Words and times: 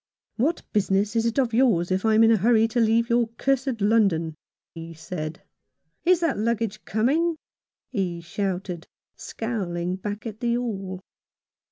"What 0.45 0.63
business 0.73 1.15
is 1.15 1.27
it 1.27 1.37
of 1.37 1.53
yours 1.53 1.91
if 1.91 2.05
I'm 2.05 2.23
in 2.23 2.31
a 2.31 2.37
hurry 2.37 2.67
to 2.69 2.79
leave 2.79 3.07
your 3.07 3.27
cursed 3.37 3.81
London?" 3.81 4.33
he 4.73 4.95
said." 4.95 5.43
Is 6.05 6.21
that 6.21 6.37
^ 6.37 6.39
u 6.39 6.45
gg 6.55 6.61
a 6.61 6.67
ge 6.69 6.83
coming?" 6.85 7.35
he 7.91 8.19
shouted, 8.19 8.87
scowling 9.15 9.97
back 9.97 10.25
at 10.25 10.39
the 10.39 10.55
hall. 10.55 11.01